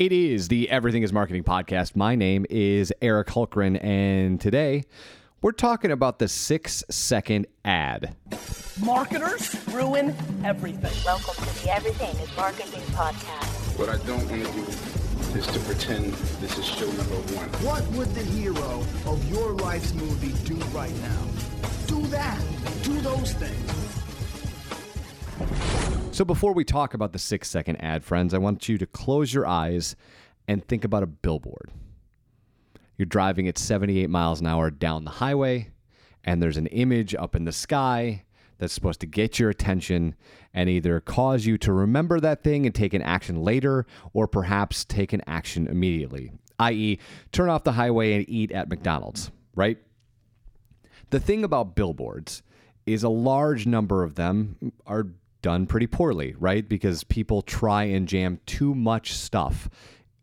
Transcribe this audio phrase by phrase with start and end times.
[0.00, 1.94] It is the Everything is Marketing podcast.
[1.94, 4.84] My name is Eric Hulkran, and today
[5.42, 8.16] we're talking about the six second ad.
[8.82, 10.90] Marketers ruin everything.
[11.04, 13.78] Welcome to the Everything is Marketing podcast.
[13.78, 17.50] What I don't want to do is to pretend this is show number one.
[17.62, 21.26] What would the hero of your life's movie do right now?
[21.86, 22.42] Do that.
[22.84, 23.99] Do those things.
[26.20, 29.32] So, before we talk about the six second ad, friends, I want you to close
[29.32, 29.96] your eyes
[30.46, 31.70] and think about a billboard.
[32.98, 35.70] You're driving at 78 miles an hour down the highway,
[36.22, 38.24] and there's an image up in the sky
[38.58, 40.14] that's supposed to get your attention
[40.52, 44.84] and either cause you to remember that thing and take an action later, or perhaps
[44.84, 46.98] take an action immediately, i.e.,
[47.32, 49.78] turn off the highway and eat at McDonald's, right?
[51.08, 52.42] The thing about billboards
[52.84, 55.06] is a large number of them are
[55.42, 56.68] done pretty poorly, right?
[56.68, 59.68] Because people try and jam too much stuff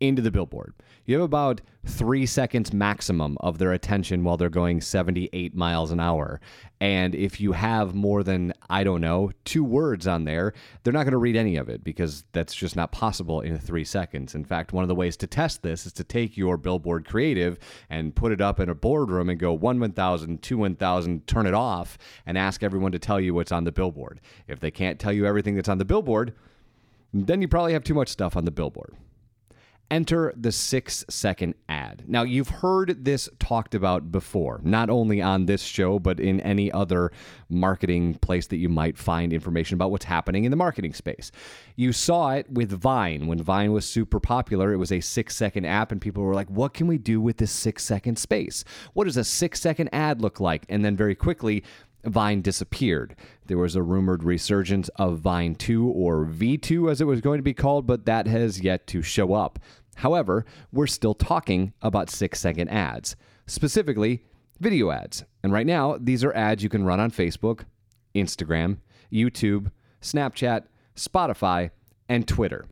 [0.00, 0.74] into the billboard.
[1.04, 6.00] You have about three seconds maximum of their attention while they're going 78 miles an
[6.00, 6.38] hour.
[6.80, 11.04] And if you have more than, I don't know, two words on there, they're not
[11.04, 14.34] going to read any of it because that's just not possible in three seconds.
[14.34, 17.58] In fact, one of the ways to test this is to take your billboard creative
[17.88, 21.54] and put it up in a boardroom and go one 1,000, two 1,000, turn it
[21.54, 21.96] off,
[22.26, 24.20] and ask everyone to tell you what's on the billboard.
[24.46, 26.34] If they can't tell you everything that's on the billboard,
[27.14, 28.94] then you probably have too much stuff on the billboard
[29.90, 32.04] enter the six second ad.
[32.06, 36.70] Now, you've heard this talked about before, not only on this show, but in any
[36.70, 37.10] other
[37.48, 41.32] marketing place that you might find information about what's happening in the marketing space.
[41.76, 43.26] You saw it with Vine.
[43.26, 46.50] When Vine was super popular, it was a six second app, and people were like,
[46.50, 48.64] what can we do with this six second space?
[48.92, 50.64] What does a six second ad look like?
[50.68, 51.64] And then very quickly,
[52.08, 53.14] Vine disappeared.
[53.46, 57.42] There was a rumored resurgence of Vine 2 or V2 as it was going to
[57.42, 59.58] be called, but that has yet to show up.
[59.96, 64.24] However, we're still talking about six second ads, specifically
[64.60, 65.24] video ads.
[65.42, 67.64] And right now, these are ads you can run on Facebook,
[68.14, 68.78] Instagram,
[69.12, 69.70] YouTube,
[70.00, 70.64] Snapchat,
[70.96, 71.70] Spotify,
[72.08, 72.66] and Twitter.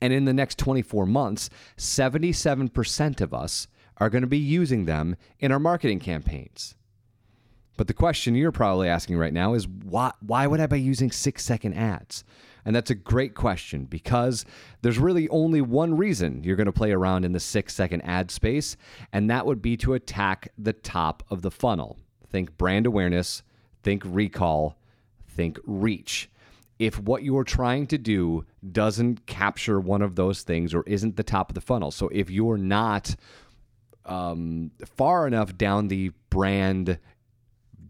[0.00, 5.16] And in the next 24 months, 77% of us are going to be using them
[5.38, 6.74] in our marketing campaigns.
[7.80, 11.10] But the question you're probably asking right now is why, why would I be using
[11.10, 12.24] six second ads?
[12.66, 14.44] And that's a great question because
[14.82, 18.30] there's really only one reason you're going to play around in the six second ad
[18.30, 18.76] space,
[19.14, 21.96] and that would be to attack the top of the funnel.
[22.28, 23.42] Think brand awareness,
[23.82, 24.76] think recall,
[25.26, 26.28] think reach.
[26.78, 31.22] If what you're trying to do doesn't capture one of those things or isn't the
[31.22, 33.16] top of the funnel, so if you're not
[34.04, 36.98] um, far enough down the brand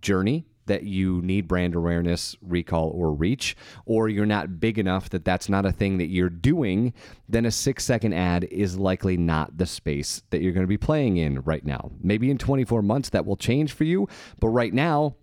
[0.01, 3.57] journey that you need brand awareness, recall, or reach,
[3.87, 6.95] or you're not big enough that that's not a thing that you're doing,
[7.29, 10.79] then a six second ad is likely not the space that you're going to be
[10.79, 11.91] playing in right now.
[12.01, 15.17] Maybe in 24 months that will change for you, but right now,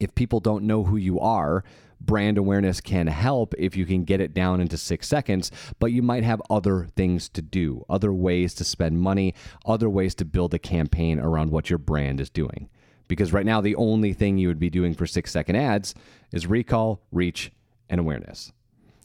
[0.00, 1.62] if people don't know who you are,
[2.00, 6.02] brand awareness can help if you can get it down into six seconds, but you
[6.02, 9.34] might have other things to do, other ways to spend money,
[9.66, 12.68] other ways to build a campaign around what your brand is doing.
[13.08, 15.94] Because right now, the only thing you would be doing for six second ads
[16.32, 17.52] is recall, reach,
[17.88, 18.52] and awareness.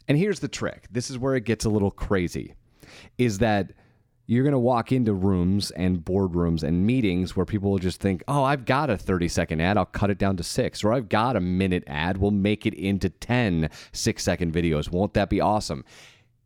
[0.07, 2.55] And here's the trick this is where it gets a little crazy
[3.17, 3.71] is that
[4.27, 8.23] you're going to walk into rooms and boardrooms and meetings where people will just think,
[8.27, 10.83] oh, I've got a 30 second ad, I'll cut it down to six.
[10.83, 14.91] Or I've got a minute ad, we'll make it into 10 six second videos.
[14.91, 15.83] Won't that be awesome?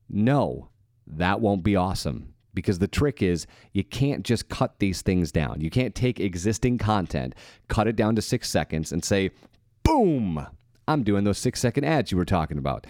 [0.10, 0.70] No,
[1.08, 5.62] that won't be awesome because the trick is you can't just cut these things down.
[5.62, 7.36] You can't take existing content,
[7.68, 9.32] cut it down to six seconds, and say,
[9.84, 10.48] boom,
[10.88, 12.88] I'm doing those six second ads you were talking about.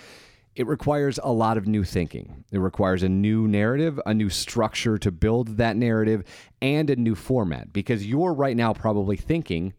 [0.56, 2.46] It requires a lot of new thinking.
[2.52, 6.24] It requires a new narrative, a new structure to build that narrative,
[6.62, 9.74] and a new format because you're right now probably thinking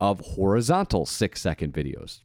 [0.00, 2.20] of horizontal six second videos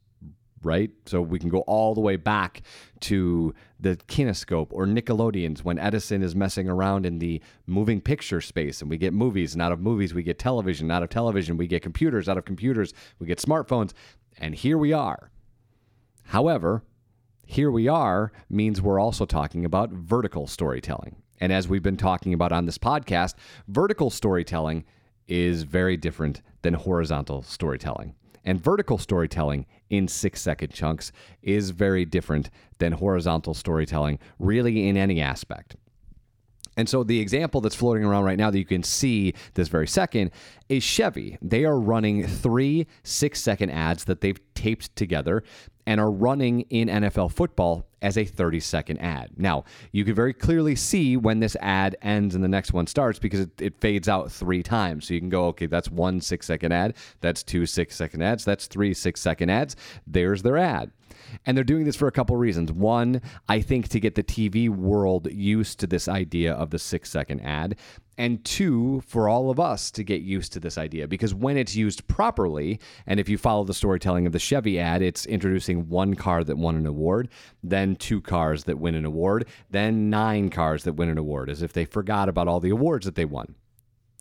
[0.64, 0.92] right?
[1.06, 2.62] So we can go all the way back
[3.02, 8.82] to the kinescope or Nickelodeons when Edison is messing around in the moving picture space
[8.82, 11.68] and we get movies and out of movies we get television, out of television we
[11.68, 13.92] get computers, out of computers we get smartphones,
[14.38, 15.32] and here we are.
[16.28, 16.84] However,
[17.46, 21.18] here we are means we're also talking about vertical storytelling.
[21.40, 23.36] And as we've been talking about on this podcast,
[23.68, 24.86] vertical storytelling
[25.28, 28.16] is very different than horizontal storytelling.
[28.46, 31.12] And vertical storytelling in six second chunks
[31.42, 32.50] is very different
[32.80, 35.76] than horizontal storytelling, really, in any aspect.
[36.76, 39.88] And so the example that's floating around right now that you can see this very
[39.88, 40.32] second
[40.70, 41.38] is Chevy.
[41.42, 45.44] They are running three six second ads that they've taped together
[45.86, 49.32] and are running in NFL football as a 30 second ad.
[49.38, 53.18] Now, you can very clearly see when this ad ends and the next one starts
[53.18, 55.08] because it, it fades out three times.
[55.08, 58.46] So you can go, okay, that's one six second ad, that's two six second ads,
[58.46, 59.76] that's three six second ads.
[60.06, 60.92] There's their ad.
[61.46, 62.72] And they're doing this for a couple reasons.
[62.72, 67.10] One, I think to get the TV world used to this idea of the six
[67.10, 67.78] second ad.
[68.18, 71.08] And two, for all of us to get used to this idea.
[71.08, 75.02] Because when it's used properly, and if you follow the storytelling of the Chevy ad,
[75.02, 77.30] it's introducing one car that won an award,
[77.64, 81.64] then two cars that win an award, then nine cars that win an award, as
[81.64, 83.56] if they forgot about all the awards that they won.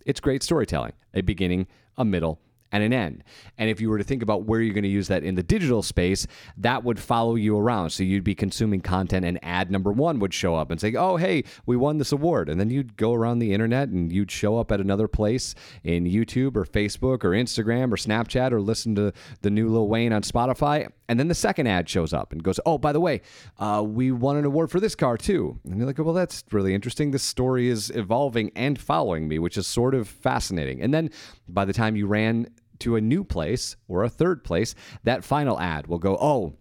[0.07, 1.67] It's great storytelling, a beginning,
[1.99, 2.41] a middle,
[2.73, 3.23] and an end.
[3.59, 5.43] And if you were to think about where you're going to use that in the
[5.43, 6.27] digital space,
[6.57, 7.91] that would follow you around.
[7.91, 11.17] So you'd be consuming content, and ad number one would show up and say, Oh,
[11.17, 12.49] hey, we won this award.
[12.49, 15.55] And then you'd go around the internet and you'd show up at another place
[15.85, 20.13] in YouTube or Facebook or Instagram or Snapchat or listen to the new Lil Wayne
[20.13, 20.89] on Spotify.
[21.09, 23.21] And then the second ad shows up and goes, Oh, by the way,
[23.59, 25.59] uh, we won an award for this car too.
[25.65, 27.11] And you're like, Well, that's really interesting.
[27.11, 30.81] This story is evolving and following me, which is sort of fascinating.
[30.81, 31.11] And then
[31.49, 32.49] by the time you ran
[32.83, 34.75] to a new place or a third place,
[35.05, 36.55] that final ad will go, oh,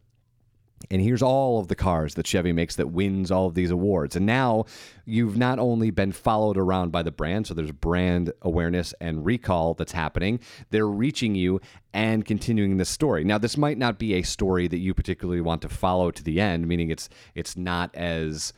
[0.90, 4.16] and here's all of the cars that Chevy makes that wins all of these awards.
[4.16, 4.66] And now
[5.06, 9.74] you've not only been followed around by the brand, so there's brand awareness and recall
[9.74, 10.40] that's happening,
[10.70, 11.62] they're reaching you
[11.94, 13.24] and continuing this story.
[13.24, 16.40] Now, this might not be a story that you particularly want to follow to the
[16.40, 18.54] end, meaning it's it's not as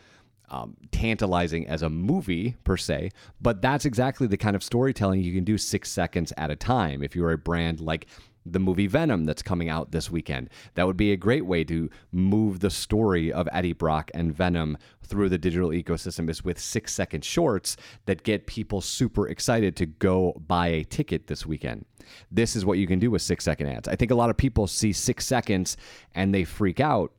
[0.54, 3.10] um, tantalizing as a movie per se,
[3.42, 7.02] but that's exactly the kind of storytelling you can do six seconds at a time.
[7.02, 8.06] If you're a brand like
[8.46, 11.90] the movie Venom that's coming out this weekend, that would be a great way to
[12.12, 16.94] move the story of Eddie Brock and Venom through the digital ecosystem is with six
[16.94, 17.76] second shorts
[18.06, 21.86] that get people super excited to go buy a ticket this weekend.
[22.30, 23.88] This is what you can do with six second ads.
[23.88, 25.78] I think a lot of people see six seconds
[26.14, 27.12] and they freak out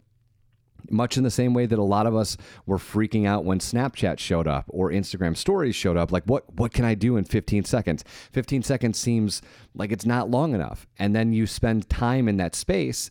[0.90, 2.36] much in the same way that a lot of us
[2.66, 6.12] were freaking out when Snapchat showed up or Instagram stories showed up.
[6.12, 8.04] Like what what can I do in 15 seconds?
[8.32, 9.42] 15 seconds seems
[9.74, 10.86] like it's not long enough.
[10.98, 13.10] And then you spend time in that space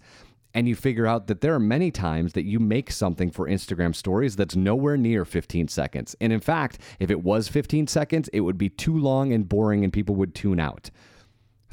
[0.55, 3.95] and you figure out that there are many times that you make something for Instagram
[3.95, 6.15] stories that's nowhere near 15 seconds.
[6.21, 9.83] And in fact if it was 15 seconds it would be too long and boring
[9.83, 10.89] and people would tune out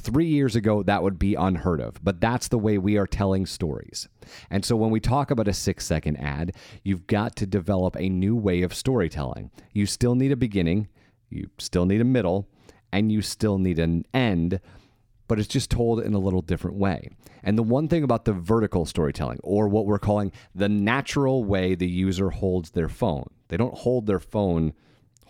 [0.00, 3.44] Three years ago, that would be unheard of, but that's the way we are telling
[3.44, 4.08] stories.
[4.48, 6.52] And so when we talk about a six second ad,
[6.82, 9.50] you've got to develop a new way of storytelling.
[9.74, 10.88] You still need a beginning,
[11.28, 12.48] you still need a middle,
[12.90, 14.60] and you still need an end,
[15.28, 17.10] but it's just told in a little different way.
[17.42, 21.74] And the one thing about the vertical storytelling, or what we're calling the natural way
[21.74, 24.72] the user holds their phone, they don't hold their phone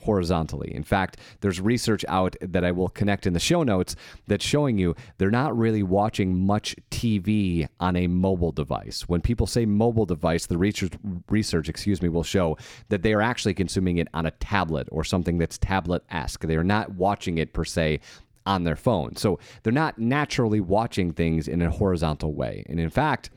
[0.00, 0.75] horizontally.
[0.75, 4.79] In fact, there's research out that I will connect in the show notes that's showing
[4.79, 9.02] you they're not really watching much TV on a mobile device.
[9.08, 10.93] When people say mobile device, the research
[11.29, 12.56] research, excuse me, will show
[12.88, 16.43] that they are actually consuming it on a tablet or something that's tablet-esque.
[16.43, 18.00] They are not watching it per se
[18.47, 19.17] on their phone.
[19.17, 22.64] So they're not naturally watching things in a horizontal way.
[22.69, 23.31] And in fact,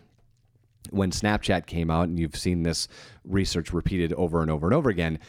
[0.90, 2.88] when Snapchat came out, and you've seen this
[3.24, 5.20] research repeated over and over and over again,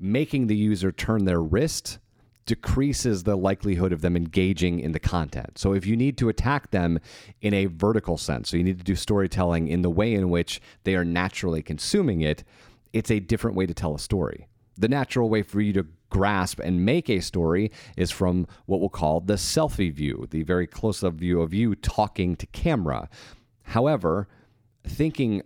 [0.00, 1.98] making the user turn their wrist
[2.46, 5.56] decreases the likelihood of them engaging in the content.
[5.56, 6.98] So if you need to attack them
[7.42, 10.60] in a vertical sense, so you need to do storytelling in the way in which
[10.82, 12.42] they are naturally consuming it,
[12.92, 14.48] it's a different way to tell a story.
[14.76, 18.88] The natural way for you to grasp and make a story is from what we'll
[18.88, 23.08] call the selfie view, the very close up view of you talking to camera.
[23.62, 24.26] However,
[24.82, 25.42] thinking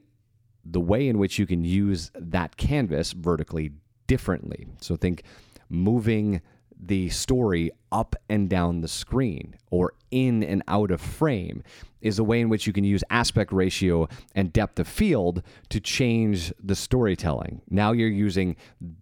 [0.65, 3.73] the way in which you can use that canvas vertically
[4.07, 4.67] differently.
[4.81, 5.23] So think
[5.69, 6.41] moving
[6.87, 11.63] the story up and down the screen or in and out of frame
[12.01, 15.81] is a way in which you can use aspect ratio and depth of field to
[15.81, 17.63] change the storytelling.
[17.71, 18.57] Now you're using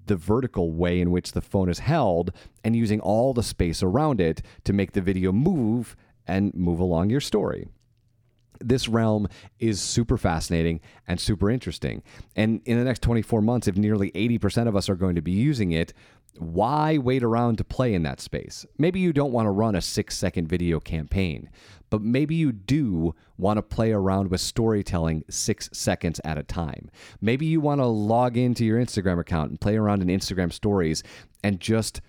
[0.06, 2.32] the vertical way in which the phone is held
[2.62, 7.10] and using all the space around it to make the video move and move along
[7.10, 7.66] your story
[8.68, 9.28] this realm
[9.58, 12.02] is super fascinating and super interesting.
[12.36, 15.32] And in the next 24 months, if nearly 80% of us are going to be
[15.32, 15.92] using it,
[16.38, 18.64] why wait around to play in that space?
[18.78, 21.50] Maybe you don't want to run a six second video campaign,
[21.90, 26.90] but maybe you do want to play around with storytelling six seconds at a time.
[27.20, 31.02] Maybe you want to log into your Instagram account and play around in Instagram stories
[31.44, 32.00] and just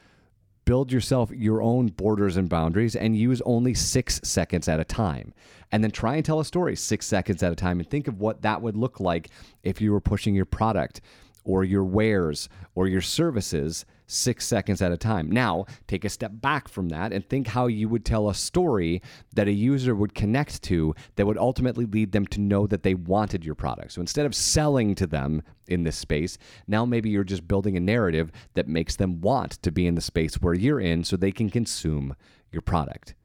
[0.66, 5.34] build yourself your own borders and boundaries and use only six seconds at a time.
[5.72, 8.20] And then try and tell a story six seconds at a time and think of
[8.20, 9.30] what that would look like
[9.64, 11.02] if you were pushing your product
[11.44, 15.32] or your wares or your services six seconds at a time.
[15.32, 19.02] Now, take a step back from that and think how you would tell a story
[19.34, 22.94] that a user would connect to that would ultimately lead them to know that they
[22.94, 23.94] wanted your product.
[23.94, 27.82] So instead of selling to them in this space, now maybe you're just building a
[27.82, 31.32] narrative that makes them want to be in the space where you're in so they
[31.32, 32.16] can consume
[32.52, 33.16] your product.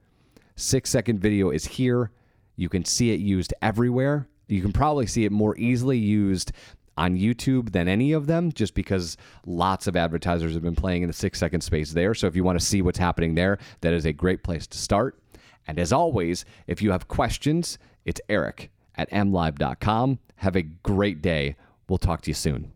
[0.56, 2.10] Six second video is here.
[2.56, 4.26] You can see it used everywhere.
[4.48, 6.52] You can probably see it more easily used
[6.98, 11.08] on YouTube than any of them, just because lots of advertisers have been playing in
[11.08, 12.12] the six second space there.
[12.12, 14.76] So if you want to see what's happening there, that is a great place to
[14.76, 15.18] start.
[15.66, 20.18] And as always, if you have questions, it's Eric at mlive.com.
[20.36, 21.56] Have a great day.
[21.88, 22.72] We'll talk to you soon.